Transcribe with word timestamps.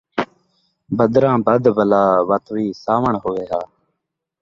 بدراں 0.97 1.37
بد 1.45 1.63
بلا 1.75 2.03
وت 2.29 2.45
وی 2.53 2.65
ساوݨ 2.83 3.13
ہووے 3.23 3.45
ہا 3.51 3.61